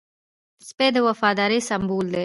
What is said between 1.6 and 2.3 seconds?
سمبول دی.